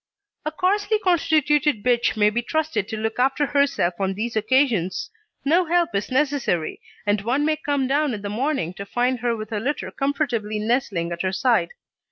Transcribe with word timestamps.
A 0.47 0.51
coarsely 0.51 0.97
constituted 0.97 1.83
bitch 1.83 2.17
may 2.17 2.31
be 2.31 2.41
trusted 2.41 2.87
to 2.87 2.97
look 2.97 3.19
after 3.19 3.45
herself 3.45 3.93
on 3.99 4.15
these 4.15 4.35
occasions; 4.35 5.11
no 5.45 5.65
help 5.65 5.93
is 5.93 6.09
necessary, 6.09 6.81
and 7.05 7.21
one 7.21 7.45
may 7.45 7.57
come 7.57 7.85
down 7.85 8.15
in 8.15 8.23
the 8.23 8.27
morning 8.27 8.73
to 8.73 8.85
find 8.87 9.19
her 9.19 9.35
with 9.37 9.51
her 9.51 9.59
litter 9.59 9.91
comfortably 9.91 10.57
nestling 10.57 11.11
at 11.11 11.21
her 11.21 11.31
side. 11.31 11.69